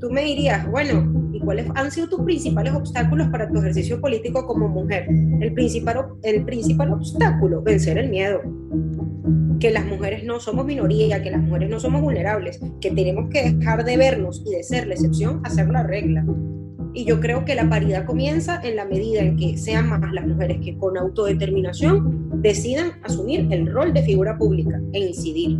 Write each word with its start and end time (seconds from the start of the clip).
Tú 0.00 0.10
me 0.10 0.24
dirías, 0.24 0.68
bueno, 0.70 1.30
¿y 1.32 1.40
cuáles 1.40 1.66
han 1.74 1.90
sido 1.90 2.08
tus 2.08 2.22
principales 2.22 2.74
obstáculos 2.74 3.28
para 3.28 3.48
tu 3.48 3.58
ejercicio 3.58 4.00
político 4.00 4.46
como 4.46 4.68
mujer? 4.68 5.06
El 5.40 5.54
principal, 5.54 6.06
el 6.22 6.44
principal 6.44 6.92
obstáculo, 6.92 7.62
vencer 7.62 7.98
el 7.98 8.10
miedo. 8.10 8.40
Que 9.60 9.70
las 9.70 9.86
mujeres 9.86 10.24
no 10.24 10.40
somos 10.40 10.66
minoría, 10.66 11.22
que 11.22 11.30
las 11.30 11.40
mujeres 11.40 11.70
no 11.70 11.78
somos 11.78 12.02
vulnerables, 12.02 12.60
que 12.80 12.90
tenemos 12.90 13.30
que 13.30 13.52
dejar 13.52 13.84
de 13.84 13.96
vernos 13.96 14.42
y 14.44 14.56
de 14.56 14.64
ser 14.64 14.88
la 14.88 14.94
excepción 14.94 15.40
a 15.44 15.50
ser 15.50 15.68
la 15.68 15.84
regla. 15.84 16.26
Y 16.94 17.04
yo 17.04 17.20
creo 17.20 17.44
que 17.44 17.54
la 17.54 17.68
paridad 17.68 18.04
comienza 18.04 18.60
en 18.62 18.76
la 18.76 18.84
medida 18.84 19.20
en 19.20 19.36
que 19.36 19.56
sean 19.56 19.88
más 19.88 20.00
las 20.12 20.26
mujeres 20.26 20.58
que 20.62 20.76
con 20.76 20.98
autodeterminación 20.98 22.42
decidan 22.42 22.92
asumir 23.02 23.46
el 23.50 23.72
rol 23.72 23.94
de 23.94 24.02
figura 24.02 24.36
pública 24.36 24.80
e 24.92 24.98
incidir. 24.98 25.58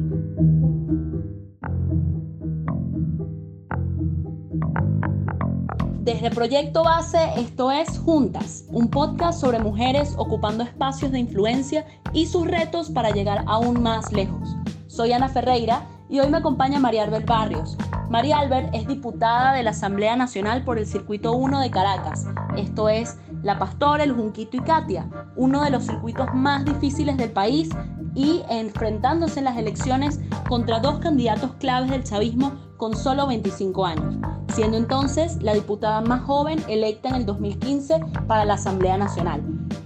Desde 6.02 6.32
Proyecto 6.32 6.82
Base, 6.82 7.30
esto 7.36 7.70
es 7.70 7.96
Juntas, 7.96 8.64
un 8.72 8.88
podcast 8.88 9.40
sobre 9.40 9.60
mujeres 9.60 10.14
ocupando 10.18 10.64
espacios 10.64 11.12
de 11.12 11.20
influencia 11.20 11.86
y 12.12 12.26
sus 12.26 12.44
retos 12.44 12.90
para 12.90 13.12
llegar 13.12 13.44
aún 13.46 13.84
más 13.84 14.10
lejos. 14.12 14.56
Soy 14.88 15.12
Ana 15.12 15.28
Ferreira 15.28 15.86
y 16.08 16.18
hoy 16.18 16.28
me 16.28 16.38
acompaña 16.38 16.80
María 16.80 17.04
Albert 17.04 17.26
Barrios. 17.26 17.76
María 18.10 18.40
Albert 18.40 18.74
es 18.74 18.88
diputada 18.88 19.52
de 19.52 19.62
la 19.62 19.70
Asamblea 19.70 20.16
Nacional 20.16 20.64
por 20.64 20.76
el 20.76 20.88
Circuito 20.88 21.34
1 21.34 21.60
de 21.60 21.70
Caracas, 21.70 22.26
esto 22.56 22.88
es 22.88 23.16
La 23.44 23.60
Pastora, 23.60 24.02
El 24.02 24.12
Junquito 24.12 24.56
y 24.56 24.60
Katia, 24.60 25.08
uno 25.36 25.62
de 25.62 25.70
los 25.70 25.84
circuitos 25.84 26.26
más 26.34 26.64
difíciles 26.64 27.16
del 27.16 27.30
país 27.30 27.70
y 28.14 28.42
enfrentándose 28.48 29.38
en 29.38 29.46
las 29.46 29.56
elecciones 29.56 30.20
contra 30.48 30.80
dos 30.80 30.98
candidatos 30.98 31.52
claves 31.54 31.90
del 31.90 32.04
chavismo 32.04 32.52
con 32.76 32.96
solo 32.96 33.26
25 33.26 33.86
años, 33.86 34.16
siendo 34.54 34.76
entonces 34.76 35.40
la 35.42 35.54
diputada 35.54 36.00
más 36.00 36.22
joven 36.22 36.62
electa 36.68 37.10
en 37.10 37.14
el 37.14 37.26
2015 37.26 38.00
para 38.26 38.44
la 38.44 38.54
Asamblea 38.54 38.96
Nacional. 38.96 39.42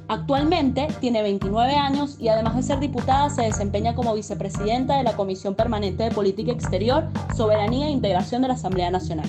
Actualmente 0.08 0.88
tiene 1.00 1.22
29 1.22 1.74
años 1.74 2.16
y 2.20 2.28
además 2.28 2.56
de 2.56 2.62
ser 2.62 2.80
diputada 2.80 3.28
se 3.28 3.42
desempeña 3.42 3.94
como 3.94 4.14
vicepresidenta 4.14 4.96
de 4.96 5.02
la 5.02 5.16
Comisión 5.16 5.54
Permanente 5.54 6.04
de 6.04 6.10
Política 6.10 6.52
Exterior, 6.52 7.08
Soberanía 7.36 7.88
e 7.88 7.90
Integración 7.90 8.42
de 8.42 8.48
la 8.48 8.54
Asamblea 8.54 8.90
Nacional. 8.90 9.28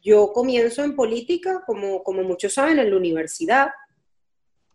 Yo 0.00 0.32
comienzo 0.32 0.82
en 0.84 0.96
política, 0.96 1.62
como, 1.66 2.02
como 2.02 2.22
muchos 2.22 2.54
saben, 2.54 2.78
en 2.78 2.90
la 2.90 2.96
universidad, 2.96 3.68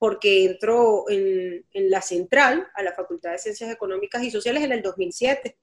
porque 0.04 0.44
entró 0.44 1.06
en, 1.08 1.64
la 1.74 2.02
central, 2.02 2.68
a 2.76 2.84
la 2.84 2.92
Facultad 2.92 3.32
de 3.32 3.38
Ciencias 3.38 3.72
Económicas 3.72 4.22
y 4.22 4.32
Sociales 4.32 4.62
en 4.62 4.74
el 4.74 4.82
2007. 4.82 5.58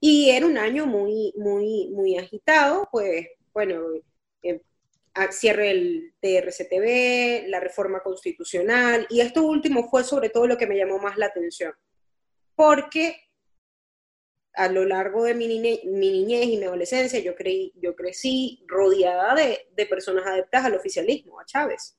Y 0.00 0.30
era 0.30 0.46
un 0.46 0.56
año 0.56 0.86
muy, 0.86 1.34
muy, 1.36 1.90
muy 1.90 2.16
agitado, 2.16 2.88
pues, 2.90 3.26
bueno, 3.52 3.82
eh, 4.42 4.62
cierre 5.32 5.72
el 5.72 6.14
TRCTV, 6.18 7.48
la 7.48 7.60
reforma 7.60 8.02
constitucional, 8.02 9.06
y 9.10 9.20
esto 9.20 9.42
último 9.42 9.86
fue 9.90 10.02
sobre 10.02 10.30
todo 10.30 10.46
lo 10.46 10.56
que 10.56 10.66
me 10.66 10.78
llamó 10.78 10.98
más 10.98 11.18
la 11.18 11.26
atención, 11.26 11.74
porque 12.56 13.20
a 14.54 14.68
lo 14.72 14.86
largo 14.86 15.24
de 15.24 15.34
mi, 15.34 15.46
niñez, 15.46 15.80
y 15.84 16.56
mi 16.56 16.64
adolescencia 16.64 17.18
yo, 17.20 17.34
creí, 17.34 17.74
yo 17.76 17.94
crecí 17.94 18.64
rodeada 18.66 19.34
de, 19.34 19.68
de 19.72 19.84
personas 19.84 20.26
adeptas 20.26 20.64
al 20.64 20.74
oficialismo, 20.74 21.38
a 21.38 21.44
Chávez 21.44 21.98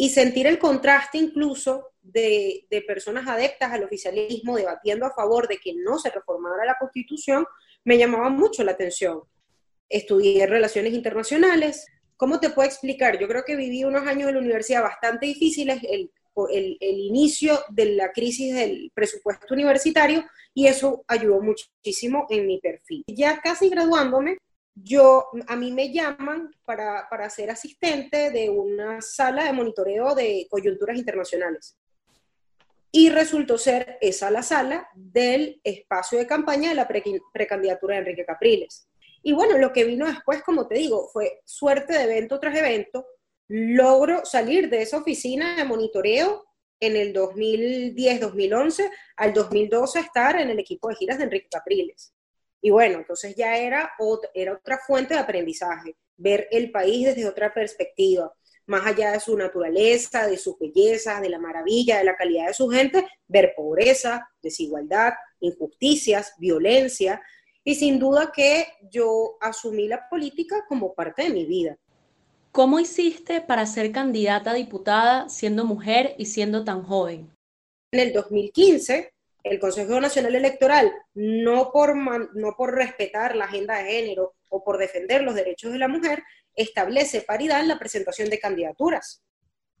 y 0.00 0.08
sentir 0.08 0.46
el 0.46 0.58
contraste 0.58 1.18
incluso 1.18 1.90
de, 2.00 2.66
personas 2.86 3.28
adeptas 3.28 3.70
al 3.70 3.84
oficialismo 3.84 4.56
debatiendo 4.56 5.04
a 5.04 5.12
favor 5.12 5.46
de 5.46 5.58
que 5.58 5.74
no 5.74 5.98
se 5.98 6.08
reformara 6.08 6.64
la 6.64 6.78
constitución, 6.80 7.44
me 7.84 7.98
llamaba 7.98 8.30
mucho 8.30 8.64
la 8.64 8.72
atención. 8.72 9.20
Estudié 9.90 10.46
relaciones 10.46 10.94
internacionales. 10.94 11.86
¿Cómo 12.16 12.40
te 12.40 12.48
puedo 12.48 12.66
explicar? 12.66 13.18
Yo 13.18 13.28
creo 13.28 13.44
que 13.44 13.56
viví 13.56 13.84
unos 13.84 14.06
años 14.06 14.30
en 14.30 14.36
la 14.36 14.40
universidad 14.40 14.82
bastante 14.82 15.26
difíciles, 15.26 15.82
el, 15.82 16.10
el 16.48 16.98
inicio 16.98 17.60
de 17.68 17.96
la 17.96 18.10
crisis 18.10 18.54
del 18.54 18.90
presupuesto 18.94 19.52
universitario, 19.52 20.24
y 20.54 20.66
eso 20.66 21.04
ayudó 21.08 21.42
muchísimo 21.42 22.26
en 22.30 22.46
mi 22.46 22.58
perfil. 22.58 23.04
Ya 23.06 23.38
casi 23.42 23.68
graduándome, 23.68 24.38
yo, 24.82 25.26
a 25.46 25.56
mí 25.56 25.72
me 25.72 25.92
llaman 25.92 26.50
para, 26.64 27.30
ser 27.30 27.50
asistente 27.50 28.30
de 28.30 28.50
una 28.50 29.00
sala 29.00 29.44
de 29.44 29.52
monitoreo 29.52 30.14
de 30.14 30.46
coyunturas 30.50 30.96
internacionales. 30.96 31.78
Y 32.92 33.10
resultó 33.10 33.56
ser 33.56 33.98
esa 34.00 34.30
la 34.30 34.42
sala 34.42 34.88
del 34.94 35.60
espacio 35.62 36.18
de 36.18 36.26
campaña 36.26 36.70
de 36.70 36.74
la 36.74 36.88
precandidatura 37.32 37.94
de 37.94 38.00
Enrique 38.00 38.24
Capriles. 38.24 38.88
Y 39.22 39.32
bueno, 39.32 39.58
lo 39.58 39.72
que 39.72 39.84
vino 39.84 40.06
después, 40.06 40.42
como 40.42 40.66
te 40.66 40.76
digo, 40.76 41.08
fue 41.12 41.40
suerte 41.44 41.92
de 41.92 42.04
evento 42.04 42.40
tras 42.40 42.56
evento. 42.56 43.06
Logro 43.48 44.24
salir 44.24 44.70
de 44.70 44.82
esa 44.82 44.98
oficina 44.98 45.56
de 45.56 45.64
monitoreo 45.64 46.46
en 46.80 46.96
el 46.96 47.12
2010-2011 47.12 48.90
al 49.16 49.32
2012 49.34 50.00
estar 50.00 50.40
en 50.40 50.50
el 50.50 50.58
equipo 50.58 50.88
de 50.88 50.96
giras 50.96 51.18
de 51.18 51.24
Enrique 51.24 51.48
Capriles. 51.50 52.14
Y 52.62 52.70
bueno, 52.70 52.98
entonces 52.98 53.34
ya 53.34 53.56
era, 53.56 53.92
era 54.34 54.52
otra 54.54 54.78
fuente 54.78 55.14
de 55.14 55.20
aprendizaje, 55.20 55.96
ver 56.16 56.46
el 56.50 56.70
país 56.70 57.06
desde 57.06 57.26
otra 57.26 57.52
perspectiva, 57.52 58.32
más 58.66 58.86
allá 58.86 59.12
de 59.12 59.20
su 59.20 59.36
naturaleza, 59.36 60.26
de 60.26 60.36
sus 60.36 60.58
bellezas, 60.58 61.20
de 61.20 61.30
la 61.30 61.38
maravilla, 61.38 61.98
de 61.98 62.04
la 62.04 62.16
calidad 62.16 62.48
de 62.48 62.54
su 62.54 62.68
gente, 62.68 63.06
ver 63.26 63.54
pobreza, 63.56 64.28
desigualdad, 64.42 65.14
injusticias, 65.40 66.34
violencia. 66.38 67.20
Y 67.64 67.74
sin 67.74 67.98
duda 67.98 68.30
que 68.32 68.66
yo 68.90 69.36
asumí 69.40 69.88
la 69.88 70.08
política 70.08 70.64
como 70.68 70.94
parte 70.94 71.24
de 71.24 71.30
mi 71.30 71.46
vida. 71.46 71.76
¿Cómo 72.52 72.80
hiciste 72.80 73.40
para 73.40 73.66
ser 73.66 73.92
candidata 73.92 74.50
a 74.50 74.54
diputada 74.54 75.28
siendo 75.28 75.64
mujer 75.64 76.14
y 76.18 76.26
siendo 76.26 76.64
tan 76.64 76.82
joven? 76.82 77.30
En 77.92 78.00
el 78.00 78.12
2015 78.12 79.12
el 79.42 79.58
Consejo 79.58 80.00
Nacional 80.00 80.34
Electoral, 80.34 80.92
no 81.14 81.70
por, 81.72 81.96
no 81.96 82.54
por 82.56 82.74
respetar 82.74 83.36
la 83.36 83.46
agenda 83.46 83.78
de 83.78 83.90
género 83.90 84.34
o 84.48 84.62
por 84.62 84.78
defender 84.78 85.22
los 85.22 85.34
derechos 85.34 85.72
de 85.72 85.78
la 85.78 85.88
mujer, 85.88 86.22
establece 86.54 87.22
paridad 87.22 87.60
en 87.60 87.68
la 87.68 87.78
presentación 87.78 88.28
de 88.28 88.38
candidaturas. 88.38 89.22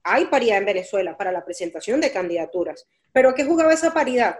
Hay 0.02 0.26
paridad 0.26 0.58
en 0.58 0.66
Venezuela 0.66 1.16
para 1.16 1.32
la 1.32 1.44
presentación 1.44 2.00
de 2.00 2.12
candidaturas, 2.12 2.86
pero 3.12 3.34
¿qué 3.34 3.44
jugaba 3.44 3.72
esa 3.72 3.92
paridad? 3.92 4.38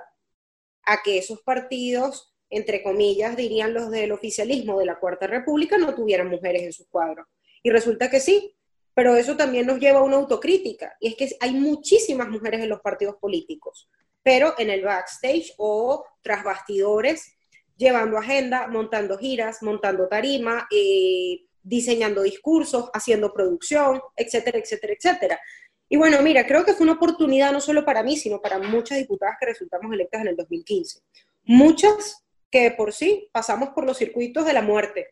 A 0.85 1.03
que 1.03 1.19
esos 1.19 1.43
partidos, 1.43 2.35
entre 2.49 2.83
comillas, 2.83 3.37
dirían 3.37 3.75
los 3.75 3.91
del 3.91 4.13
oficialismo 4.13 4.79
de 4.79 4.87
la 4.87 4.99
Cuarta 4.99 5.27
República, 5.27 5.77
no 5.77 5.95
tuvieran 5.95 6.29
mujeres 6.29 6.63
en 6.63 6.73
sus 6.73 6.87
cuadros. 6.89 7.27
Y 7.63 7.71
resulta 7.71 8.09
que 8.09 8.21
sí, 8.21 8.57
pero 8.95 9.17
eso 9.17 9.37
también 9.37 9.67
nos 9.67 9.79
lleva 9.79 9.99
a 9.99 10.03
una 10.03 10.17
autocrítica, 10.17 10.97
y 10.99 11.09
es 11.09 11.17
que 11.17 11.37
hay 11.41 11.53
muchísimas 11.53 12.29
mujeres 12.29 12.63
en 12.63 12.71
los 12.71 12.81
partidos 12.81 13.17
políticos 13.17 13.89
pero 14.23 14.55
en 14.59 14.71
el 14.71 14.83
backstage 14.83 15.55
o 15.57 16.05
tras 16.23 16.45
bastidores, 16.45 17.37
llevando 17.77 18.19
agenda, 18.19 18.67
montando 18.69 19.17
giras, 19.19 19.63
montando 19.63 20.09
tarima, 20.09 20.69
eh, 20.71 21.47
diseñando 21.63 22.23
discursos, 22.23 22.91
haciendo 22.93 23.33
producción, 23.33 24.01
etcétera, 24.17 24.59
etcétera, 24.59 24.95
etcétera. 24.95 25.41
Y 25.89 25.97
bueno, 25.97 26.23
mira, 26.23 26.47
creo 26.47 26.65
que 26.65 26.75
fue 26.75 26.85
una 26.85 26.95
oportunidad 26.95 27.53
no 27.53 27.61
solo 27.61 27.85
para 27.85 28.03
mí, 28.03 28.17
sino 28.17 28.41
para 28.41 28.59
muchas 28.59 28.99
diputadas 28.99 29.37
que 29.41 29.47
resultamos 29.47 29.93
electas 29.93 30.21
en 30.21 30.29
el 30.29 30.37
2015. 30.37 31.01
Muchas 31.45 32.25
que 32.51 32.71
por 32.73 32.93
sí 32.93 33.29
pasamos 33.33 33.71
por 33.71 33.85
los 33.85 33.99
circuitos 33.99 34.45
de 34.45 34.53
la 34.53 34.63
muerte, 34.63 35.09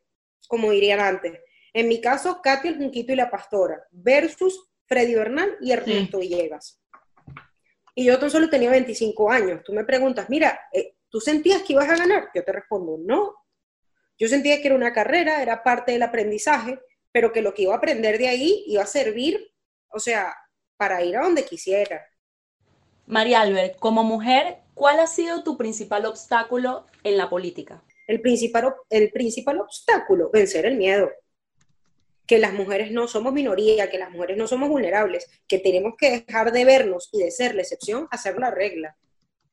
como 0.47 0.71
dirían 0.71 1.01
antes. 1.01 1.41
En 1.73 1.89
mi 1.89 2.01
caso, 2.01 2.41
Katia 2.43 2.71
el 2.71 2.79
Junquito 2.79 3.13
y 3.13 3.17
la 3.17 3.31
Pastora, 3.31 3.83
versus 3.91 4.71
Freddy 4.87 5.15
Bernal 5.15 5.57
y 5.61 5.73
Ernesto 5.73 6.19
Villegas 6.19 6.81
y 7.99 8.05
yo 8.05 8.17
tan 8.17 8.31
solo 8.31 8.49
tenía 8.49 8.71
25 8.71 9.29
años. 9.29 9.61
Tú 9.65 9.73
me 9.73 9.83
preguntas, 9.83 10.31
mira, 10.31 10.57
eh, 10.73 10.95
¿tú 11.09 11.21
sentías 11.21 11.65
que 11.65 11.73
ibas 11.73 11.89
a 11.89 11.97
ganar? 11.97 12.29
Yo 12.33 12.45
te 12.45 12.53
respondo, 12.53 12.97
no. 12.97 13.35
Yo 14.17 14.29
sentía 14.29 14.61
que 14.61 14.69
era 14.69 14.77
una 14.77 14.93
carrera, 14.93 15.43
era 15.43 15.65
parte 15.65 15.91
del 15.91 16.05
aprendizaje, 16.05 16.79
pero 17.11 17.33
que 17.33 17.43
lo 17.43 17.55
que 17.55 17.63
iba 17.63 17.75
a 17.75 17.79
aprender 17.79 18.17
de 18.17 18.29
ahí 18.29 18.63
iba 18.69 18.85
a 18.85 18.87
servir, 18.87 19.53
o 19.89 19.99
sea, 19.99 20.33
para 20.77 21.03
ir 21.03 21.17
a 21.17 21.23
donde 21.23 21.45
quisiera. 21.45 22.07
María 23.07 23.41
Albert, 23.41 23.81
como 23.81 24.05
mujer, 24.05 24.59
¿cuál 24.75 25.01
ha 25.01 25.09
sido 25.09 25.43
tu 25.43 25.59
principal 25.59 26.07
obstáculo 26.07 26.87
en 27.03 27.17
la 27.17 27.29
política? 27.29 27.83
El 28.07 28.21
principal, 28.21 28.77
el 28.91 29.11
principal 29.11 29.59
obstáculo, 29.59 30.31
vencer 30.33 30.67
el 30.67 30.77
miedo 30.77 31.11
que 32.29 32.39
las 32.39 32.53
mujeres 32.53 32.93
no 32.93 33.09
somos 33.09 33.33
minoría, 33.33 33.91
que 33.91 33.99
las 33.99 34.11
mujeres 34.11 34.37
no 34.37 34.47
somos 34.47 34.69
vulnerables, 34.69 35.27
que 35.49 35.59
tenemos 35.59 35.95
que 35.97 36.11
dejar 36.11 36.53
de 36.53 36.67
vernos 36.67 37.09
y 37.11 37.23
de 37.23 37.31
ser 37.31 37.55
la 37.55 37.63
excepción 37.63 38.07
a 38.11 38.19
ser 38.19 38.39
la 38.39 38.51
regla. 38.51 38.99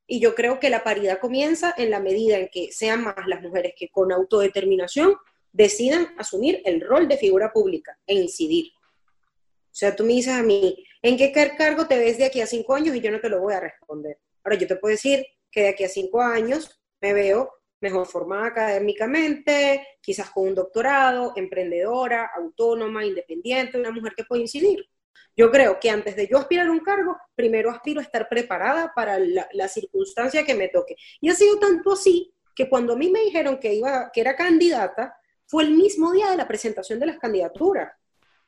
Y 0.06 0.20
yo 0.20 0.36
creo 0.36 0.60
que 0.60 0.70
la 0.70 0.84
paridad 0.84 1.20
comienza 1.20 1.74
en 1.78 1.90
la 1.90 2.02
medida 2.02 2.38
en 2.38 2.50
que 2.50 2.74
sean 2.74 3.02
más 3.02 3.16
las 3.28 3.42
mujeres 3.42 3.74
que 3.78 3.88
con 3.88 4.12
autodeterminación 4.12 5.16
decidan 5.54 6.14
asumir 6.18 6.62
el 6.66 6.82
rol 6.82 7.08
de 7.08 7.18
figura 7.18 7.54
pública 7.54 7.98
e 8.06 8.14
incidir. 8.14 8.74
O 8.76 9.78
sea, 9.78 9.96
tú 9.96 10.04
me 10.04 10.12
dices 10.12 10.34
a 10.34 10.44
mí, 10.44 10.86
¿en 11.02 11.16
qué 11.16 11.32
cargo 11.32 11.88
te 11.88 11.98
ves 11.98 12.18
de 12.18 12.26
aquí 12.26 12.42
a 12.42 12.46
cinco 12.46 12.76
años? 12.76 12.94
Y 12.94 13.00
yo 13.00 13.10
no 13.10 13.22
te 13.22 13.30
lo 13.30 13.40
voy 13.40 13.54
a 13.54 13.62
responder. 13.62 14.18
Ahora, 14.44 14.58
yo 14.58 14.68
te 14.68 14.76
puedo 14.76 14.92
decir 14.92 15.26
que 15.50 15.62
de 15.62 15.70
aquí 15.70 15.86
a 15.86 15.90
cinco 15.90 16.22
años 16.22 16.82
me 17.00 17.14
veo 17.14 17.54
mejor 17.86 18.08
formada 18.08 18.48
académicamente, 18.48 19.86
quizás 20.02 20.32
con 20.32 20.48
un 20.48 20.56
doctorado, 20.56 21.34
emprendedora, 21.36 22.32
autónoma, 22.36 23.06
independiente, 23.06 23.80
una 23.80 23.92
mujer 23.92 24.14
que 24.16 24.24
puede 24.24 24.42
incidir. 24.42 24.90
Yo 25.38 25.52
creo 25.52 25.80
que 25.80 25.92
antes 25.92 26.16
de 26.16 26.28
yo 26.28 26.40
aspirar 26.40 26.68
a 26.68 26.72
un 26.72 26.80
cargo, 26.80 27.16
primero 27.36 27.70
aspiro 27.70 28.00
a 28.00 28.04
estar 28.04 28.28
preparada 28.28 28.92
para 28.96 29.20
la, 29.20 29.68
circunstancia 29.68 30.44
que 30.44 30.56
me 30.56 30.70
toque. 30.70 30.96
Y 31.22 31.30
ha 31.30 31.36
sido 31.36 31.60
tanto 31.60 31.94
así 31.94 32.34
que 32.56 32.68
cuando 32.68 32.94
a 32.94 32.98
mí 32.98 33.12
me 33.12 33.22
dijeron 33.22 33.60
que, 33.60 33.76
iba, 33.76 34.10
que 34.12 34.22
era 34.22 34.36
candidata, 34.36 35.16
fue 35.46 35.64
el 35.64 35.72
mismo 35.72 36.12
día 36.12 36.32
de 36.32 36.38
la 36.38 36.48
presentación 36.48 37.00
de 37.00 37.06
las 37.06 37.20
candidaturas 37.20 37.92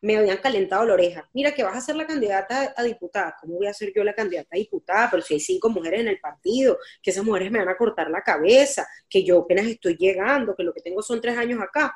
me 0.02 0.18
habían 0.18 0.38
calentado 0.38 0.86
la 0.86 0.94
oreja. 0.94 1.30
Mira 1.34 1.54
que 1.54 1.64
vas 1.64 1.76
a 1.76 1.82
ser 1.82 1.96
la 1.96 2.06
candidata 2.06 2.74
a 2.76 2.84
diputada. 2.84 3.36
¿Cómo 3.42 3.56
voy 3.56 3.68
a 3.68 3.74
ser 3.74 3.92
yo 3.96 4.04
la 4.04 4.14
candidata 4.14 4.50
a 4.52 4.58
diputada? 4.58 5.10
Pero 5.10 5.24
si 5.24 5.36
hay 5.36 5.40
cinco 5.40 5.70
mujeres 5.70 6.02
en 6.02 6.08
el 6.10 6.20
partido, 6.20 6.78
que 7.02 7.12
esas 7.12 7.24
mujeres 7.24 7.52
me 7.52 7.60
van 7.60 7.70
a 7.70 7.78
cortar 7.78 8.10
la 8.10 8.22
cabeza, 8.22 8.88
que 9.10 9.24
yo 9.24 9.40
apenas 9.40 9.66
estoy 9.66 9.96
llegando, 9.98 10.56
que 10.56 10.64
lo 10.64 10.74
que 10.74 10.82
tengo 10.82 11.02
son 11.02 11.20
tres 11.20 11.38
años 11.38 11.60
acá. 11.62 11.96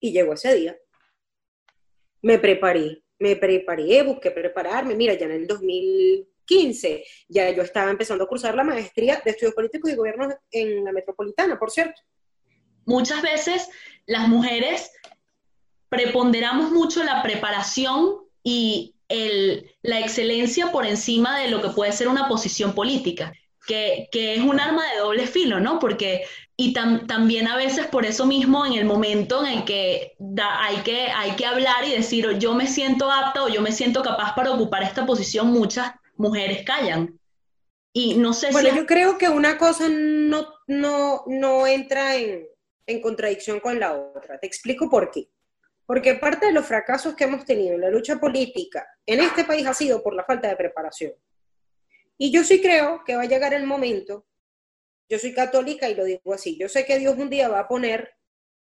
Y 0.00 0.12
llegó 0.12 0.34
ese 0.34 0.54
día. 0.54 0.76
Me 2.22 2.38
preparé, 2.38 3.02
me 3.18 3.36
preparé, 3.36 4.02
busqué 4.02 4.30
prepararme. 4.30 4.94
Mira, 4.94 5.14
ya 5.14 5.26
en 5.26 5.32
el 5.32 5.46
2015 5.46 7.04
ya 7.28 7.50
yo 7.50 7.62
estaba 7.62 7.90
empezando 7.90 8.24
a 8.24 8.28
cursar 8.28 8.54
la 8.54 8.64
maestría 8.64 9.22
de 9.24 9.30
estudios 9.30 9.54
políticos 9.54 9.90
y 9.90 9.94
gobierno 9.94 10.28
en 10.50 10.84
la 10.84 10.92
metropolitana, 10.92 11.58
por 11.58 11.70
cierto. 11.70 12.02
Muchas 12.86 13.22
veces 13.22 13.68
las 14.06 14.28
mujeres 14.28 14.90
preponderamos 15.94 16.70
mucho 16.70 17.02
la 17.04 17.22
preparación 17.22 18.16
y 18.42 18.94
el, 19.08 19.70
la 19.82 20.00
excelencia 20.00 20.72
por 20.72 20.86
encima 20.86 21.38
de 21.38 21.48
lo 21.48 21.62
que 21.62 21.70
puede 21.70 21.92
ser 21.92 22.08
una 22.08 22.28
posición 22.28 22.74
política, 22.74 23.32
que, 23.66 24.08
que 24.12 24.34
es 24.34 24.40
un 24.40 24.60
arma 24.60 24.82
de 24.90 24.98
doble 24.98 25.26
filo, 25.26 25.60
¿no? 25.60 25.78
Porque, 25.78 26.24
y 26.56 26.72
también 26.72 27.48
a 27.48 27.56
veces 27.56 27.86
por 27.86 28.04
eso 28.04 28.26
mismo, 28.26 28.66
en 28.66 28.74
el 28.74 28.84
momento 28.84 29.44
en 29.44 29.58
el 29.58 29.64
que 29.64 30.16
hay, 30.38 30.76
que 30.78 31.08
hay 31.08 31.32
que 31.32 31.46
hablar 31.46 31.84
y 31.84 31.92
decir, 31.92 32.38
yo 32.38 32.54
me 32.54 32.66
siento 32.66 33.10
apta 33.10 33.44
o 33.44 33.48
yo 33.48 33.62
me 33.62 33.72
siento 33.72 34.02
capaz 34.02 34.34
para 34.34 34.52
ocupar 34.52 34.82
esta 34.82 35.06
posición, 35.06 35.48
muchas 35.48 35.92
mujeres 36.16 36.64
callan. 36.64 37.18
Y 37.96 38.14
no 38.14 38.32
sé 38.32 38.50
bueno, 38.50 38.74
yo 38.74 38.86
creo 38.86 39.18
que 39.18 39.28
una 39.28 39.56
cosa 39.56 39.88
no, 39.88 40.48
no, 40.66 41.22
no 41.26 41.66
entra 41.66 42.16
en, 42.16 42.44
en 42.86 43.00
contradicción 43.00 43.60
con 43.60 43.78
la 43.78 43.94
otra. 43.94 44.38
Te 44.38 44.46
explico 44.46 44.90
por 44.90 45.10
qué. 45.10 45.28
Porque 45.86 46.14
parte 46.14 46.46
de 46.46 46.52
los 46.52 46.66
fracasos 46.66 47.14
que 47.14 47.24
hemos 47.24 47.44
tenido 47.44 47.74
en 47.74 47.82
la 47.82 47.90
lucha 47.90 48.16
política 48.16 48.86
en 49.04 49.20
este 49.20 49.44
país 49.44 49.66
ha 49.66 49.74
sido 49.74 50.02
por 50.02 50.14
la 50.14 50.24
falta 50.24 50.48
de 50.48 50.56
preparación. 50.56 51.12
Y 52.16 52.30
yo 52.30 52.44
sí 52.44 52.62
creo 52.62 53.02
que 53.04 53.16
va 53.16 53.22
a 53.22 53.26
llegar 53.26 53.54
el 53.54 53.66
momento, 53.66 54.26
yo 55.08 55.18
soy 55.18 55.34
católica 55.34 55.88
y 55.88 55.94
lo 55.94 56.04
digo 56.04 56.32
así, 56.32 56.56
yo 56.58 56.68
sé 56.68 56.84
que 56.86 56.98
Dios 56.98 57.16
un 57.18 57.28
día 57.28 57.48
va 57.48 57.60
a 57.60 57.68
poner 57.68 58.14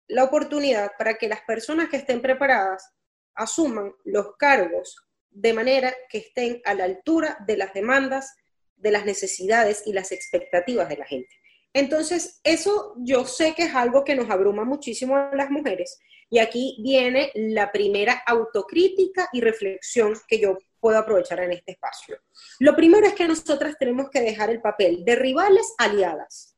la 0.08 0.24
oportunidad 0.24 0.92
para 0.98 1.14
que 1.14 1.28
las 1.28 1.42
personas 1.42 1.88
que 1.88 1.98
estén 1.98 2.20
preparadas 2.20 2.92
asuman 3.34 3.92
los 4.04 4.36
cargos 4.36 4.96
de 5.30 5.52
manera 5.52 5.94
que 6.08 6.18
estén 6.18 6.60
a 6.64 6.74
la 6.74 6.84
altura 6.84 7.38
de 7.46 7.56
las 7.56 7.72
demandas, 7.72 8.34
de 8.76 8.90
las 8.90 9.04
necesidades 9.04 9.82
y 9.86 9.92
las 9.92 10.12
expectativas 10.12 10.88
de 10.88 10.96
la 10.96 11.04
gente. 11.04 11.34
Entonces, 11.72 12.40
eso 12.42 12.94
yo 12.98 13.24
sé 13.24 13.54
que 13.54 13.64
es 13.64 13.74
algo 13.74 14.04
que 14.04 14.14
nos 14.14 14.30
abruma 14.30 14.64
muchísimo 14.64 15.16
a 15.16 15.34
las 15.34 15.50
mujeres 15.50 15.98
y 16.30 16.38
aquí 16.38 16.78
viene 16.82 17.30
la 17.34 17.72
primera 17.72 18.22
autocrítica 18.26 19.28
y 19.32 19.40
reflexión 19.40 20.14
que 20.26 20.40
yo 20.40 20.58
puedo 20.80 20.98
aprovechar 20.98 21.40
en 21.40 21.52
este 21.52 21.72
espacio. 21.72 22.18
Lo 22.58 22.76
primero 22.76 23.06
es 23.06 23.14
que 23.14 23.26
nosotras 23.26 23.76
tenemos 23.78 24.10
que 24.10 24.20
dejar 24.20 24.50
el 24.50 24.60
papel 24.60 25.04
de 25.04 25.16
rivales 25.16 25.74
aliadas, 25.78 26.54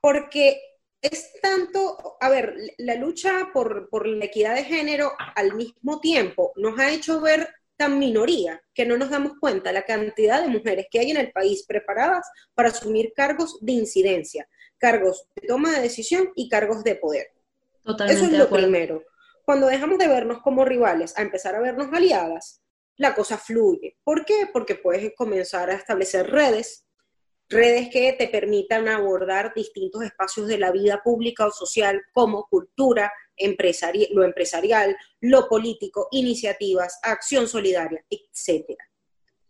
porque 0.00 0.60
es 1.02 1.32
tanto, 1.42 2.16
a 2.20 2.28
ver, 2.28 2.54
la 2.78 2.94
lucha 2.94 3.50
por, 3.52 3.88
por 3.90 4.06
la 4.06 4.24
equidad 4.24 4.54
de 4.54 4.64
género 4.64 5.12
al 5.36 5.54
mismo 5.54 6.00
tiempo 6.00 6.52
nos 6.56 6.78
ha 6.78 6.90
hecho 6.90 7.20
ver 7.20 7.48
tan 7.76 7.98
minoría 7.98 8.62
que 8.72 8.86
no 8.86 8.96
nos 8.96 9.10
damos 9.10 9.32
cuenta 9.40 9.72
la 9.72 9.84
cantidad 9.84 10.42
de 10.42 10.48
mujeres 10.48 10.86
que 10.90 11.00
hay 11.00 11.10
en 11.10 11.16
el 11.16 11.32
país 11.32 11.64
preparadas 11.66 12.26
para 12.54 12.68
asumir 12.68 13.12
cargos 13.14 13.58
de 13.60 13.72
incidencia, 13.72 14.48
cargos 14.78 15.26
de 15.34 15.46
toma 15.46 15.72
de 15.72 15.82
decisión 15.82 16.30
y 16.34 16.48
cargos 16.48 16.84
de 16.84 16.96
poder. 16.96 17.32
Eso 18.08 18.24
es 18.24 18.32
lo 18.32 18.48
primero. 18.48 19.02
Cuando 19.44 19.66
dejamos 19.66 19.98
de 19.98 20.08
vernos 20.08 20.40
como 20.40 20.64
rivales 20.64 21.16
a 21.18 21.22
empezar 21.22 21.54
a 21.54 21.60
vernos 21.60 21.92
aliadas, 21.92 22.62
la 22.96 23.14
cosa 23.14 23.36
fluye. 23.36 23.96
¿Por 24.04 24.24
qué? 24.24 24.48
Porque 24.52 24.74
puedes 24.74 25.12
comenzar 25.14 25.70
a 25.70 25.74
establecer 25.74 26.30
redes, 26.30 26.83
redes 27.54 27.88
que 27.88 28.12
te 28.12 28.28
permitan 28.28 28.88
abordar 28.88 29.54
distintos 29.54 30.02
espacios 30.02 30.46
de 30.46 30.58
la 30.58 30.70
vida 30.70 31.00
pública 31.02 31.46
o 31.46 31.50
social 31.50 32.02
como 32.12 32.46
cultura, 32.48 33.10
lo 34.10 34.24
empresarial, 34.24 34.96
lo 35.20 35.48
político, 35.48 36.08
iniciativas, 36.10 36.98
acción 37.02 37.48
solidaria, 37.48 38.04
etc. 38.10 38.76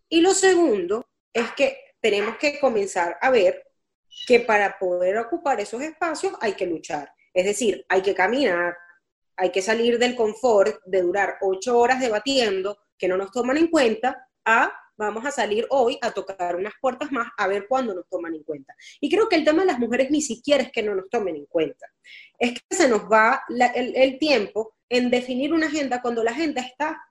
Y 0.08 0.20
lo 0.20 0.32
segundo 0.32 1.06
es 1.32 1.50
que 1.56 1.78
tenemos 2.00 2.36
que 2.36 2.60
comenzar 2.60 3.18
a 3.20 3.30
ver 3.30 3.66
que 4.26 4.40
para 4.40 4.78
poder 4.78 5.18
ocupar 5.18 5.60
esos 5.60 5.82
espacios 5.82 6.34
hay 6.40 6.52
que 6.52 6.66
luchar. 6.66 7.12
Es 7.32 7.44
decir, 7.44 7.84
hay 7.88 8.02
que 8.02 8.14
caminar, 8.14 8.76
hay 9.36 9.50
que 9.50 9.62
salir 9.62 9.98
del 9.98 10.14
confort 10.14 10.80
de 10.84 11.02
durar 11.02 11.38
ocho 11.40 11.78
horas 11.78 12.00
debatiendo 12.00 12.78
que 12.96 13.08
no 13.08 13.16
nos 13.16 13.32
toman 13.32 13.56
en 13.56 13.68
cuenta 13.68 14.28
a 14.44 14.72
vamos 14.96 15.24
a 15.26 15.30
salir 15.30 15.66
hoy 15.70 15.98
a 16.00 16.10
tocar 16.10 16.56
unas 16.56 16.74
puertas 16.80 17.10
más 17.12 17.28
a 17.36 17.46
ver 17.46 17.66
cuándo 17.68 17.94
nos 17.94 18.08
toman 18.08 18.34
en 18.34 18.42
cuenta. 18.42 18.74
Y 19.00 19.10
creo 19.10 19.28
que 19.28 19.36
el 19.36 19.44
tema 19.44 19.62
de 19.62 19.66
las 19.66 19.78
mujeres 19.78 20.10
ni 20.10 20.22
siquiera 20.22 20.62
es 20.62 20.72
que 20.72 20.82
no 20.82 20.94
nos 20.94 21.08
tomen 21.10 21.36
en 21.36 21.46
cuenta, 21.46 21.86
es 22.38 22.52
que 22.52 22.76
se 22.76 22.88
nos 22.88 23.02
va 23.02 23.42
el, 23.48 23.96
el 23.96 24.18
tiempo 24.18 24.76
en 24.88 25.10
definir 25.10 25.52
una 25.52 25.66
agenda 25.66 26.00
cuando 26.00 26.22
la 26.22 26.30
agenda 26.30 26.62
está. 26.62 27.02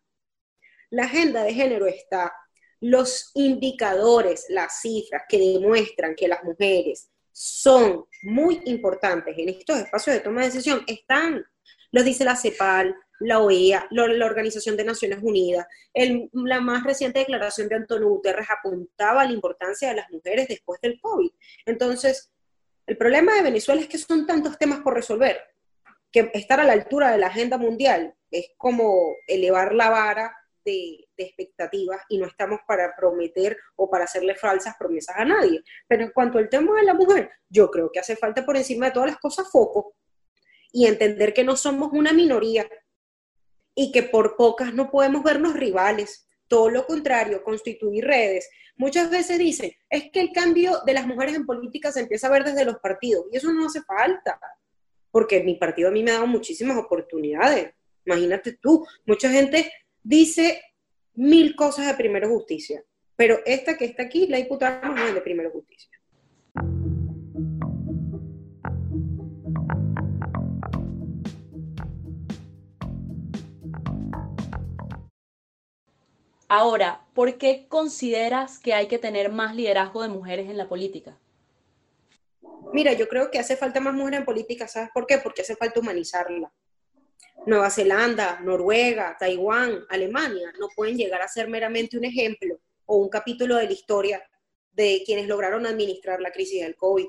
La 0.90 1.06
agenda 1.06 1.44
de 1.44 1.54
género 1.54 1.88
está. 1.88 2.34
Los 2.80 3.32
indicadores, 3.34 4.46
las 4.50 4.82
cifras 4.82 5.24
que 5.28 5.38
demuestran 5.38 6.16
que 6.16 6.28
las 6.28 6.44
mujeres 6.44 7.10
son 7.32 8.06
muy 8.22 8.62
importantes 8.66 9.36
en 9.38 9.50
estos 9.50 9.80
espacios 9.80 10.16
de 10.16 10.22
toma 10.22 10.42
de 10.42 10.48
decisión 10.48 10.84
están, 10.86 11.44
los 11.92 12.06
dice 12.06 12.24
la 12.24 12.36
CEPAL, 12.36 12.96
la 13.20 13.40
OEA, 13.40 13.88
la 13.92 14.26
Organización 14.26 14.76
de 14.76 14.84
Naciones 14.84 15.20
Unidas. 15.22 15.66
la 16.34 16.62
más 16.62 16.84
reciente 16.84 17.20
declaración 17.20 17.70
de 17.70 17.76
Antonio 17.76 18.10
Guterres 18.10 18.48
apuntaba 18.50 19.22
a 19.22 19.26
la 19.26 19.32
importancia 19.32 19.90
de 19.90 19.96
las 19.96 20.10
mujeres 20.12 20.48
después 20.48 20.80
del 20.82 21.00
COVID. 21.00 21.32
Entonces, 21.66 22.32
el 22.86 22.98
problema 22.98 23.36
de 23.36 23.44
Venezuela 23.44 23.82
es 23.82 23.88
que 23.88 23.98
son 23.98 24.28
tantos 24.28 24.58
temas 24.58 24.80
por 24.82 24.94
resolver, 24.94 25.40
que 26.12 26.30
estar 26.34 26.60
a 26.60 26.64
la 26.64 26.74
altura 26.74 27.12
de 27.12 27.18
la 27.18 27.28
agenda 27.28 27.58
mundial 27.58 28.14
es 28.30 28.52
como 28.58 29.16
elevar 29.28 29.74
la 29.74 29.90
vara 29.90 30.36
de, 30.66 31.08
expectativas 31.18 32.02
y 32.10 32.18
no 32.18 32.26
estamos 32.26 32.60
para 32.68 32.96
prometer 32.96 33.58
o 33.76 33.90
para 33.90 34.06
hacerle 34.06 34.36
falsas 34.36 34.76
promesas 34.78 35.16
a 35.18 35.26
nadie. 35.26 35.64
Pero 35.88 36.04
en 36.04 36.12
cuanto 36.12 36.38
al 36.38 36.50
tema 36.50 36.76
de 36.76 36.84
la 36.84 36.94
mujer, 36.94 37.30
yo 37.50 37.70
creo 37.70 37.90
que 37.92 38.00
hace 38.00 38.16
falta 38.16 38.46
por 38.46 38.58
encima 38.58 38.88
de 38.88 38.92
todas 38.92 39.12
las 39.12 39.20
cosas 39.20 39.50
foco 39.50 39.96
y 40.72 40.88
entender 40.88 41.34
que 41.34 41.44
no 41.44 41.56
somos 41.56 41.92
una 41.94 42.14
minoría 42.14 42.68
y 43.76 43.92
que 43.92 44.04
por 44.04 44.36
pocas 44.36 44.74
no 44.74 44.90
podemos 44.92 45.24
vernos 45.24 45.54
rivales. 45.54 46.28
Todo 46.48 46.70
lo 46.70 46.86
contrario, 46.86 47.44
constituir 47.44 48.06
redes. 48.06 48.50
Muchas 48.76 49.10
veces 49.10 49.38
dicen, 49.38 49.72
es 49.90 50.12
que 50.12 50.20
el 50.20 50.32
cambio 50.32 50.80
de 50.86 50.94
las 50.94 51.06
mujeres 51.06 51.36
en 51.36 51.46
política 51.46 51.92
se 51.92 52.02
empieza 52.02 52.28
a 52.28 52.32
ver 52.32 52.44
desde 52.44 52.66
los 52.66 52.78
partidos 52.78 53.26
y 53.32 53.38
eso 53.38 53.52
no 53.52 53.68
hace 53.68 53.82
falta, 53.82 54.40
porque 55.12 55.44
mi 55.44 55.56
partido 55.56 55.90
a 55.90 55.92
mí 55.92 56.04
me 56.04 56.12
ha 56.12 56.16
dado 56.16 56.28
muchísimas 56.28 56.78
oportunidades. 56.78 57.74
Imagínate 58.06 58.54
tú, 58.54 58.86
mucha 59.06 59.30
gente 59.30 59.72
dice 60.02 60.62
mil 61.14 61.56
cosas 61.56 61.88
de 61.88 61.94
Primero 61.94 62.30
Justicia, 62.30 62.84
pero 63.16 63.40
esta 63.46 63.78
que 63.78 63.86
está 63.86 64.04
aquí, 64.04 64.28
la 64.28 64.38
diputada 64.38 64.82
no 64.90 65.06
es 65.06 65.14
de 65.14 65.22
Primero 65.22 65.52
Justicia. 65.52 65.93
Ahora, 76.56 77.04
¿por 77.16 77.40
qué 77.40 77.66
consideras 77.68 78.60
que 78.60 78.76
hay 78.76 78.86
que 78.86 79.00
tener 79.00 79.32
más 79.32 79.56
liderazgo 79.56 80.04
de 80.04 80.10
mujeres 80.10 80.52
en 80.52 80.56
la 80.56 80.70
política? 80.70 81.18
Mira, 82.72 82.94
yo 82.94 83.08
creo 83.08 83.32
que 83.32 83.40
hace 83.40 83.58
falta 83.58 83.80
más 83.80 83.96
mujeres 83.96 84.20
en 84.20 84.26
política, 84.26 84.68
¿sabes 84.68 84.92
por 84.94 85.08
qué? 85.08 85.18
Porque 85.18 85.42
hace 85.42 85.56
falta 85.56 85.80
humanizarla. 85.80 86.54
Nueva 87.48 87.72
Zelanda, 87.72 88.40
Noruega, 88.42 89.18
Taiwán, 89.20 89.84
Alemania 89.90 90.54
no 90.60 90.68
pueden 90.76 90.96
llegar 90.96 91.24
a 91.24 91.28
ser 91.28 91.48
meramente 91.48 91.98
un 91.98 92.06
ejemplo 92.06 92.60
o 92.86 92.98
un 92.98 93.10
capítulo 93.10 93.56
de 93.56 93.66
la 93.66 93.74
historia 93.74 94.22
de 94.74 95.02
quienes 95.08 95.28
lograron 95.28 95.66
administrar 95.66 96.22
la 96.22 96.32
crisis 96.32 96.62
del 96.62 96.76
COVID. 96.76 97.08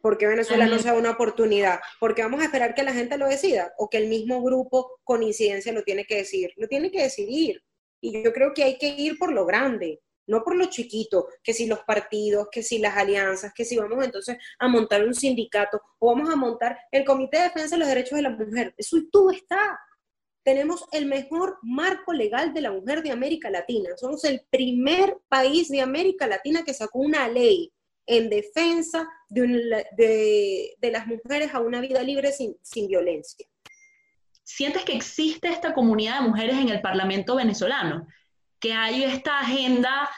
Porque 0.00 0.26
Venezuela 0.26 0.64
no 0.64 0.78
sea 0.78 0.94
una 0.94 1.10
oportunidad? 1.10 1.78
Porque 2.00 2.22
vamos 2.22 2.40
a 2.40 2.44
esperar 2.44 2.74
que 2.74 2.84
la 2.84 2.94
gente 2.94 3.18
lo 3.18 3.28
decida 3.28 3.74
o 3.76 3.90
que 3.90 3.98
el 3.98 4.08
mismo 4.08 4.42
grupo 4.42 4.98
con 5.04 5.22
incidencia 5.22 5.74
lo 5.74 5.82
tiene 5.82 6.06
que 6.06 6.16
decir. 6.16 6.54
Lo 6.56 6.66
tiene 6.68 6.90
que 6.90 7.02
decidir. 7.02 7.62
Y 8.02 8.22
yo 8.22 8.32
creo 8.32 8.52
que 8.52 8.64
hay 8.64 8.76
que 8.76 8.88
ir 8.88 9.16
por 9.16 9.32
lo 9.32 9.46
grande. 9.46 10.00
no 10.26 10.44
por 10.44 10.56
lo 10.56 10.66
chiquito, 10.66 11.28
que 11.42 11.52
si 11.52 11.66
los 11.66 11.80
partidos, 11.80 12.48
que 12.50 12.62
si 12.62 12.78
las 12.78 12.96
alianzas, 12.96 13.52
que 13.54 13.64
si 13.64 13.76
vamos 13.76 14.04
entonces 14.04 14.38
a 14.58 14.68
montar 14.68 15.04
un 15.04 15.14
sindicato 15.14 15.80
o 15.98 16.14
vamos 16.14 16.32
a 16.32 16.36
montar 16.36 16.78
el 16.92 17.04
Comité 17.04 17.38
de 17.38 17.42
Defensa 17.44 17.74
de 17.74 17.80
los 17.80 17.88
Derechos 17.88 18.16
de 18.16 18.22
la 18.22 18.30
Mujer. 18.30 18.74
Eso 18.76 18.98
y 18.98 19.10
tú 19.10 19.30
está. 19.30 19.78
Tenemos 20.44 20.84
el 20.92 21.06
mejor 21.06 21.58
marco 21.62 22.12
legal 22.12 22.54
de 22.54 22.60
la 22.60 22.72
mujer 22.72 23.02
de 23.02 23.10
América 23.10 23.50
Latina. 23.50 23.90
Somos 23.96 24.24
el 24.24 24.42
primer 24.50 25.16
país 25.28 25.68
de 25.68 25.80
América 25.80 26.26
Latina 26.26 26.64
que 26.64 26.74
sacó 26.74 27.00
una 27.00 27.28
ley 27.28 27.72
en 28.06 28.28
defensa 28.30 29.08
de, 29.28 30.76
las 30.80 31.06
mujeres 31.06 31.54
a 31.54 31.60
una 31.60 31.80
vida 31.80 32.02
libre 32.02 32.32
sin, 32.32 32.56
sin 32.62 32.88
violencia. 32.88 33.46
¿Sientes 34.44 34.84
que 34.84 34.94
existe 34.94 35.48
esta 35.48 35.72
comunidad 35.72 36.20
de 36.20 36.28
mujeres 36.28 36.56
en 36.56 36.68
el 36.68 36.80
Parlamento 36.80 37.36
venezolano? 37.36 38.06
Que 38.58 38.72
hay 38.72 39.04
esta 39.04 39.40
agenda 39.40 40.10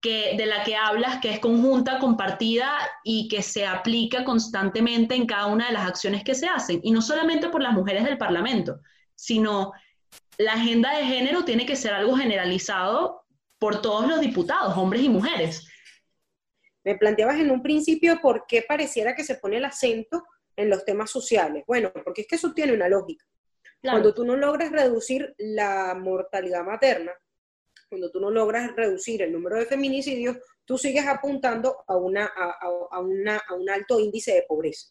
que, 0.00 0.36
de 0.36 0.46
la 0.46 0.64
que 0.64 0.76
hablas, 0.76 1.20
que 1.20 1.32
es 1.32 1.40
conjunta, 1.40 1.98
compartida 1.98 2.72
y 3.04 3.28
que 3.28 3.42
se 3.42 3.66
aplica 3.66 4.24
constantemente 4.24 5.14
en 5.14 5.26
cada 5.26 5.46
una 5.46 5.68
de 5.68 5.72
las 5.72 5.86
acciones 5.86 6.24
que 6.24 6.34
se 6.34 6.46
hacen. 6.46 6.80
Y 6.82 6.90
no 6.90 7.00
solamente 7.00 7.48
por 7.48 7.62
las 7.62 7.72
mujeres 7.72 8.04
del 8.04 8.18
Parlamento, 8.18 8.80
sino 9.14 9.72
la 10.36 10.54
agenda 10.54 10.96
de 10.96 11.06
género 11.06 11.44
tiene 11.44 11.64
que 11.64 11.76
ser 11.76 11.94
algo 11.94 12.16
generalizado 12.16 13.24
por 13.58 13.80
todos 13.80 14.08
los 14.08 14.20
diputados, 14.20 14.76
hombres 14.76 15.02
y 15.02 15.08
mujeres. 15.08 15.66
Me 16.84 16.96
planteabas 16.96 17.40
en 17.40 17.50
un 17.50 17.62
principio 17.62 18.20
por 18.20 18.44
qué 18.46 18.62
pareciera 18.62 19.14
que 19.14 19.24
se 19.24 19.36
pone 19.36 19.56
el 19.56 19.64
acento 19.64 20.22
en 20.56 20.68
los 20.68 20.84
temas 20.84 21.10
sociales. 21.10 21.64
Bueno, 21.66 21.90
porque 22.04 22.22
es 22.22 22.26
que 22.26 22.36
eso 22.36 22.52
tiene 22.52 22.74
una 22.74 22.88
lógica. 22.88 23.24
Cuando 23.90 24.14
tú 24.14 24.24
no 24.24 24.34
logras 24.34 24.72
reducir 24.72 25.34
la 25.36 25.94
mortalidad 25.94 26.64
materna, 26.64 27.12
cuando 27.90 28.10
tú 28.10 28.18
no 28.18 28.30
logras 28.30 28.74
reducir 28.74 29.20
el 29.20 29.30
número 29.30 29.56
de 29.58 29.66
feminicidios, 29.66 30.38
tú 30.64 30.78
sigues 30.78 31.06
apuntando 31.06 31.84
a, 31.86 31.96
una, 31.96 32.24
a, 32.24 33.00
una, 33.00 33.36
a 33.36 33.54
un 33.54 33.68
alto 33.68 34.00
índice 34.00 34.32
de 34.32 34.44
pobreza. 34.48 34.88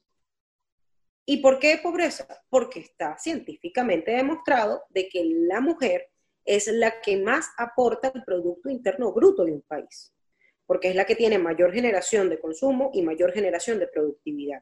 ¿Y 1.25 1.37
por 1.37 1.57
qué 1.57 1.79
pobreza? 1.81 2.27
Porque 2.49 2.81
está 2.81 3.17
científicamente 3.17 4.11
demostrado 4.11 4.83
de 4.89 5.09
que 5.09 5.23
la 5.25 5.59
mujer 5.59 6.09
es 6.45 6.67
la 6.67 7.01
que 7.01 7.17
más 7.17 7.49
aporta 7.57 8.09
al 8.09 8.23
Producto 8.23 8.69
Interno 8.69 9.11
Bruto 9.11 9.43
de 9.43 9.53
un 9.53 9.61
país, 9.63 10.13
porque 10.67 10.89
es 10.89 10.95
la 10.95 11.05
que 11.05 11.15
tiene 11.15 11.39
mayor 11.39 11.73
generación 11.73 12.29
de 12.29 12.39
consumo 12.39 12.91
y 12.93 13.01
mayor 13.01 13.31
generación 13.31 13.79
de 13.79 13.87
productividad. 13.87 14.61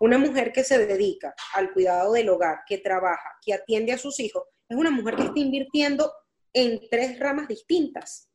Una 0.00 0.16
mujer 0.16 0.50
que 0.50 0.64
se 0.64 0.84
dedica 0.86 1.34
al 1.52 1.72
cuidado 1.72 2.14
del 2.14 2.30
hogar, 2.30 2.62
que 2.66 2.78
trabaja, 2.78 3.36
que 3.44 3.52
atiende 3.52 3.92
a 3.92 3.98
sus 3.98 4.18
hijos, 4.18 4.44
es 4.66 4.76
una 4.76 4.90
mujer 4.90 5.14
que 5.14 5.24
está 5.24 5.38
invirtiendo 5.38 6.10
en 6.54 6.80
tres 6.88 7.18
ramas 7.18 7.48
distintas. 7.48 8.30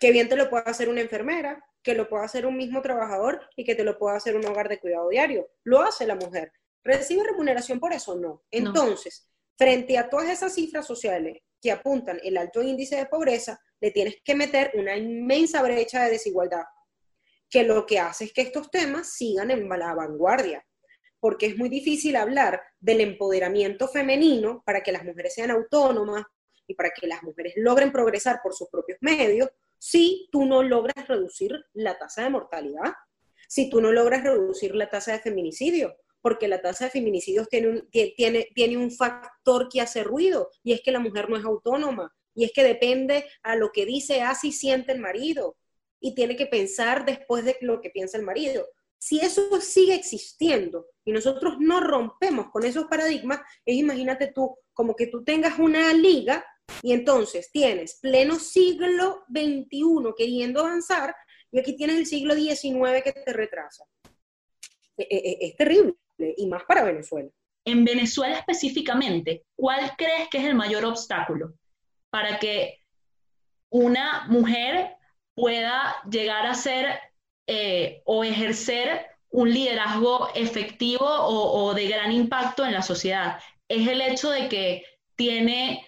Que 0.00 0.10
bien 0.10 0.28
te 0.28 0.36
lo 0.36 0.48
puede 0.48 0.64
hacer 0.70 0.88
una 0.88 1.02
enfermera, 1.02 1.62
que 1.82 1.94
lo 1.94 2.08
pueda 2.08 2.24
hacer 2.24 2.46
un 2.46 2.56
mismo 2.56 2.80
trabajador 2.80 3.46
y 3.56 3.64
que 3.64 3.74
te 3.74 3.84
lo 3.84 3.98
pueda 3.98 4.16
hacer 4.16 4.36
un 4.36 4.46
hogar 4.46 4.70
de 4.70 4.80
cuidado 4.80 5.10
diario. 5.10 5.50
Lo 5.64 5.82
hace 5.82 6.06
la 6.06 6.14
mujer. 6.14 6.50
¿Recibe 6.82 7.22
remuneración 7.24 7.78
por 7.78 7.92
eso? 7.92 8.14
No. 8.16 8.42
Entonces, 8.50 9.28
frente 9.58 9.98
a 9.98 10.08
todas 10.08 10.30
esas 10.30 10.54
cifras 10.54 10.86
sociales 10.86 11.42
que 11.60 11.72
apuntan 11.72 12.18
el 12.24 12.38
alto 12.38 12.62
índice 12.62 12.96
de 12.96 13.06
pobreza, 13.06 13.60
le 13.80 13.90
tienes 13.90 14.16
que 14.24 14.34
meter 14.34 14.70
una 14.74 14.96
inmensa 14.96 15.62
brecha 15.62 16.04
de 16.04 16.12
desigualdad 16.12 16.64
que 17.54 17.62
lo 17.62 17.86
que 17.86 18.00
hace 18.00 18.24
es 18.24 18.32
que 18.32 18.42
estos 18.42 18.68
temas 18.68 19.12
sigan 19.12 19.48
en 19.52 19.68
la 19.68 19.94
vanguardia, 19.94 20.66
porque 21.20 21.46
es 21.46 21.56
muy 21.56 21.68
difícil 21.68 22.16
hablar 22.16 22.60
del 22.80 23.00
empoderamiento 23.00 23.86
femenino 23.86 24.64
para 24.66 24.82
que 24.82 24.90
las 24.90 25.04
mujeres 25.04 25.34
sean 25.34 25.52
autónomas 25.52 26.24
y 26.66 26.74
para 26.74 26.90
que 26.90 27.06
las 27.06 27.22
mujeres 27.22 27.52
logren 27.54 27.92
progresar 27.92 28.40
por 28.42 28.54
sus 28.54 28.68
propios 28.68 28.98
medios 29.00 29.50
si 29.78 30.28
tú 30.32 30.46
no 30.46 30.64
logras 30.64 31.06
reducir 31.06 31.64
la 31.74 31.96
tasa 31.96 32.24
de 32.24 32.30
mortalidad, 32.30 32.92
si 33.46 33.70
tú 33.70 33.80
no 33.80 33.92
logras 33.92 34.24
reducir 34.24 34.74
la 34.74 34.90
tasa 34.90 35.12
de 35.12 35.20
feminicidio, 35.20 35.94
porque 36.22 36.48
la 36.48 36.60
tasa 36.60 36.86
de 36.86 36.90
feminicidios 36.90 37.48
tiene 37.48 37.68
un, 37.68 37.88
tiene, 38.16 38.48
tiene 38.52 38.78
un 38.78 38.90
factor 38.90 39.68
que 39.68 39.80
hace 39.80 40.02
ruido 40.02 40.50
y 40.64 40.72
es 40.72 40.80
que 40.80 40.90
la 40.90 40.98
mujer 40.98 41.30
no 41.30 41.36
es 41.36 41.44
autónoma 41.44 42.12
y 42.34 42.46
es 42.46 42.52
que 42.52 42.64
depende 42.64 43.26
a 43.44 43.54
lo 43.54 43.70
que 43.70 43.86
dice, 43.86 44.22
hace 44.22 44.48
y 44.48 44.52
siente 44.52 44.90
el 44.90 44.98
marido 44.98 45.56
y 46.04 46.14
tiene 46.14 46.36
que 46.36 46.44
pensar 46.44 47.06
después 47.06 47.46
de 47.46 47.56
lo 47.62 47.80
que 47.80 47.88
piensa 47.88 48.18
el 48.18 48.24
marido. 48.24 48.68
Si 48.98 49.20
eso 49.20 49.58
sigue 49.62 49.94
existiendo 49.94 50.86
y 51.02 51.12
nosotros 51.12 51.54
no 51.60 51.80
rompemos 51.80 52.50
con 52.50 52.62
esos 52.66 52.84
paradigmas, 52.88 53.40
es 53.64 53.76
imagínate 53.76 54.30
tú 54.34 54.54
como 54.74 54.94
que 54.94 55.06
tú 55.06 55.24
tengas 55.24 55.58
una 55.58 55.94
liga 55.94 56.44
y 56.82 56.92
entonces 56.92 57.50
tienes 57.50 58.00
pleno 58.02 58.38
siglo 58.38 59.24
XXI 59.30 60.12
queriendo 60.14 60.60
avanzar 60.60 61.16
y 61.50 61.58
aquí 61.58 61.74
tienes 61.74 61.96
el 61.96 62.06
siglo 62.06 62.34
XIX 62.34 63.02
que 63.02 63.12
te 63.12 63.32
retrasa. 63.32 63.84
E, 64.98 65.06
e, 65.08 65.16
e, 65.16 65.46
es 65.46 65.56
terrible 65.56 65.94
y 66.36 66.46
más 66.46 66.64
para 66.64 66.84
Venezuela. 66.84 67.30
En 67.64 67.82
Venezuela 67.82 68.36
específicamente, 68.36 69.46
¿cuál 69.56 69.90
crees 69.96 70.28
que 70.28 70.36
es 70.36 70.44
el 70.44 70.54
mayor 70.54 70.84
obstáculo 70.84 71.54
para 72.10 72.38
que 72.38 72.80
una 73.70 74.26
mujer 74.28 74.98
pueda 75.34 75.96
llegar 76.10 76.46
a 76.46 76.54
ser 76.54 77.00
eh, 77.46 78.02
o 78.04 78.24
ejercer 78.24 79.06
un 79.30 79.52
liderazgo 79.52 80.28
efectivo 80.34 81.04
o, 81.06 81.74
de 81.74 81.88
gran 81.88 82.12
impacto 82.12 82.64
en 82.64 82.72
la 82.72 82.82
sociedad. 82.82 83.40
Es 83.68 83.88
el 83.88 84.00
hecho 84.00 84.30
de 84.30 84.48
que 84.48 84.84
tiene 85.16 85.84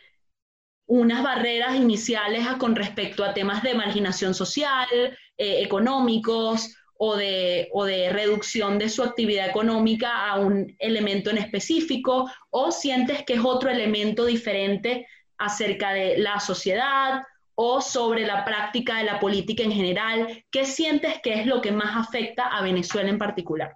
unas 0.88 1.22
barreras 1.22 1.76
iniciales 1.76 2.44
con 2.58 2.74
respecto 2.74 3.24
a 3.24 3.34
temas 3.34 3.62
de 3.62 3.74
marginación 3.74 4.34
social, 4.34 4.88
eh, 4.92 5.62
económicos 5.62 6.74
o 6.98 7.14
de, 7.14 7.68
o 7.72 7.84
de 7.84 8.10
reducción 8.10 8.78
de 8.78 8.88
su 8.88 9.04
actividad 9.04 9.48
económica 9.48 10.28
a 10.28 10.40
un 10.40 10.74
elemento 10.80 11.30
en 11.30 11.38
específico, 11.38 12.28
o 12.50 12.72
sientes 12.72 13.22
que 13.24 13.34
es 13.34 13.40
otro 13.44 13.70
elemento 13.70 14.24
diferente 14.24 15.06
acerca 15.38 15.92
de 15.92 16.18
la 16.18 16.40
sociedad 16.40 17.22
o 17.56 17.80
sobre 17.80 18.26
la 18.26 18.44
práctica 18.44 18.98
de 18.98 19.04
la 19.04 19.18
política 19.18 19.64
en 19.64 19.72
general? 19.72 20.44
¿Qué 20.50 20.64
sientes 20.64 21.20
que 21.22 21.40
es 21.40 21.46
lo 21.46 21.60
que 21.60 21.72
más 21.72 22.06
afecta 22.06 22.46
a 22.46 22.62
Venezuela 22.62 23.10
en 23.10 23.18
particular? 23.18 23.74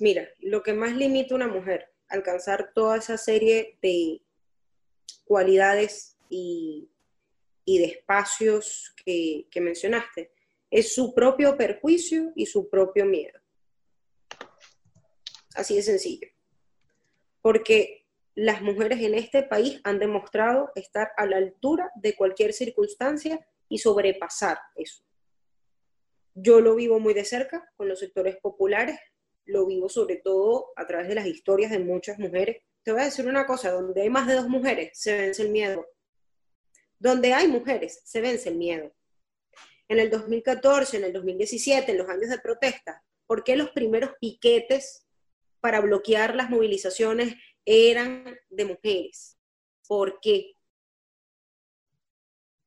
Mira, 0.00 0.28
lo 0.40 0.62
que 0.62 0.74
más 0.74 0.92
limita 0.92 1.34
a 1.34 1.36
una 1.36 1.48
mujer 1.48 1.88
alcanzar 2.08 2.72
toda 2.74 2.98
esa 2.98 3.16
serie 3.16 3.78
de 3.80 4.20
cualidades 5.24 6.18
y, 6.28 6.90
de 7.64 7.84
espacios 7.84 8.92
que, 9.04 9.46
que 9.50 9.60
mencionaste 9.60 10.30
es 10.70 10.94
su 10.94 11.14
propio 11.14 11.56
perjuicio 11.56 12.32
y 12.34 12.46
su 12.46 12.68
propio 12.68 13.06
miedo. 13.06 13.38
Así 15.54 15.76
de 15.76 15.82
sencillo. 15.82 16.28
Porque 17.40 18.01
las 18.34 18.62
mujeres 18.62 19.00
en 19.00 19.14
este 19.14 19.42
país 19.42 19.80
han 19.84 19.98
demostrado 19.98 20.70
estar 20.74 21.12
a 21.16 21.26
la 21.26 21.36
altura 21.36 21.90
de 21.96 22.14
cualquier 22.14 22.52
circunstancia 22.52 23.46
y 23.68 23.78
sobrepasar 23.78 24.58
eso. 24.74 25.04
Yo 26.34 26.60
lo 26.60 26.74
vivo 26.74 26.98
muy 26.98 27.12
de 27.12 27.24
cerca 27.24 27.70
con 27.76 27.88
los 27.88 27.98
sectores 27.98 28.36
populares, 28.38 28.98
lo 29.44 29.66
vivo 29.66 29.88
sobre 29.88 30.16
todo 30.16 30.72
a 30.76 30.86
través 30.86 31.08
de 31.08 31.14
las 31.14 31.26
historias 31.26 31.70
de 31.70 31.78
muchas 31.78 32.18
mujeres. 32.18 32.62
Te 32.82 32.92
voy 32.92 33.02
a 33.02 33.06
decir 33.06 33.26
una 33.26 33.46
cosa, 33.46 33.70
donde 33.70 34.02
hay 34.02 34.10
más 34.10 34.26
de 34.26 34.34
dos 34.34 34.48
mujeres, 34.48 34.90
se 34.94 35.14
vence 35.14 35.42
el 35.42 35.50
miedo. 35.50 35.86
Donde 36.98 37.34
hay 37.34 37.48
mujeres, 37.48 38.00
se 38.04 38.20
vence 38.20 38.48
el 38.48 38.56
miedo. 38.56 38.94
En 39.88 39.98
el 39.98 40.08
2014, 40.08 40.96
en 40.96 41.04
el 41.04 41.12
2017, 41.12 41.92
en 41.92 41.98
los 41.98 42.08
años 42.08 42.30
de 42.30 42.38
protesta, 42.38 43.04
¿por 43.26 43.44
qué 43.44 43.56
los 43.56 43.70
primeros 43.70 44.12
piquetes 44.18 45.06
para 45.60 45.80
bloquear 45.80 46.34
las 46.34 46.50
movilizaciones 46.50 47.34
eran 47.64 48.24
de 48.50 48.64
mujeres. 48.64 49.38
¿Por 49.86 50.20
qué? 50.20 50.56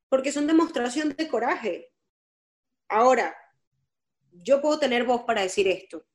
Porque 0.10 0.32
son 0.32 0.48
demostración 0.48 1.16
de 1.16 1.28
coraje. 1.28 1.92
Ahora, 2.88 3.36
yo 4.32 4.62
puedo 4.62 4.80
tener 4.80 5.06
voz 5.06 5.24
para 5.24 5.42
decir 5.42 5.68
esto. 5.68 6.06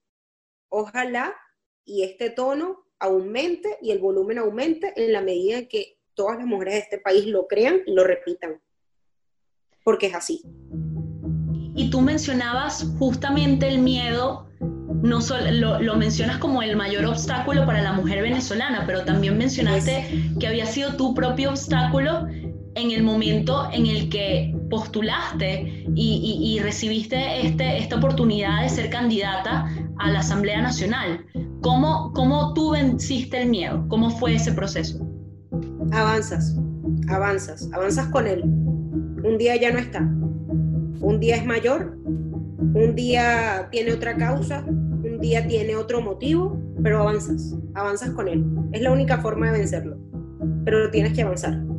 Ojalá 0.68 1.36
y 1.84 2.04
este 2.04 2.30
tono 2.30 2.86
aumente 2.98 3.78
y 3.80 3.90
el 3.90 3.98
volumen 3.98 4.38
aumente 4.38 4.92
en 4.96 5.12
la 5.12 5.22
medida 5.22 5.66
que 5.66 5.98
todas 6.14 6.38
las 6.38 6.46
mujeres 6.46 6.74
de 6.74 6.80
este 6.80 6.98
país 6.98 7.26
lo 7.26 7.46
crean 7.48 7.80
y 7.86 7.92
lo 7.92 8.04
repitan. 8.04 8.60
Porque 9.82 10.06
es 10.06 10.14
así. 10.14 10.42
Y 11.74 11.90
tú 11.90 12.00
mencionabas 12.02 12.84
justamente 12.98 13.66
el 13.68 13.78
miedo 13.78 14.48
no 15.02 15.20
solo 15.20 15.78
lo, 15.80 15.96
mencionas 15.96 16.38
como 16.38 16.62
el 16.62 16.76
mayor 16.76 17.04
obstáculo 17.06 17.64
para 17.66 17.82
la 17.82 17.92
mujer 17.92 18.22
venezolana, 18.22 18.84
pero 18.86 19.04
también 19.04 19.38
mencionaste 19.38 20.32
que 20.38 20.46
había 20.46 20.66
sido 20.66 20.94
tu 20.96 21.14
propio 21.14 21.50
obstáculo 21.50 22.26
en 22.74 22.90
el 22.92 23.02
momento 23.02 23.68
en 23.72 23.86
el 23.86 24.08
que 24.08 24.54
postulaste 24.70 25.86
y, 25.94 26.58
recibiste 26.62 27.46
este, 27.46 27.78
esta 27.78 27.96
oportunidad 27.96 28.62
de 28.62 28.68
ser 28.68 28.90
candidata 28.90 29.68
a 29.98 30.10
la 30.10 30.20
Asamblea 30.20 30.62
Nacional. 30.62 31.24
¿Cómo, 31.62 32.12
¿Cómo 32.14 32.54
tú 32.54 32.70
venciste 32.70 33.42
el 33.42 33.48
miedo? 33.48 33.84
¿Cómo 33.88 34.10
fue 34.10 34.34
ese 34.34 34.52
proceso? 34.52 35.06
Avanzas, 35.92 36.56
avanzas, 37.08 37.68
avanzas 37.72 38.06
con 38.08 38.26
él. 38.26 38.42
Un 38.42 39.36
día 39.38 39.56
ya 39.56 39.72
no 39.72 39.78
está. 39.78 40.00
Un 40.00 41.18
día 41.18 41.36
es 41.36 41.44
mayor, 41.44 41.98
un 42.04 42.94
día 42.94 43.68
tiene 43.70 43.92
otra 43.92 44.16
causa, 44.16 44.64
día 45.20 45.46
tiene 45.46 45.76
otro 45.76 46.00
motivo, 46.00 46.58
pero 46.82 47.00
avanzas, 47.00 47.54
avanzas 47.74 48.10
con 48.10 48.28
él. 48.28 48.44
Es 48.72 48.82
la 48.82 48.92
única 48.92 49.18
forma 49.18 49.50
de 49.50 49.58
vencerlo, 49.58 49.96
pero 50.64 50.90
tienes 50.90 51.12
que 51.12 51.22
avanzar. 51.22 51.69